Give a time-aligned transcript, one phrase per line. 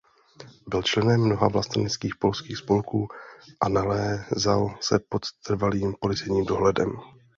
[0.67, 3.07] Byl členem mnoha vlasteneckých polských spolků
[3.61, 6.89] a nalézal se pod trvalým policejním dohledem.